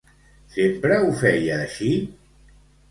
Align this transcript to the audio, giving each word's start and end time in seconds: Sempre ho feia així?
Sempre 0.53 0.97
ho 1.03 1.13
feia 1.21 1.61
així? 1.69 1.95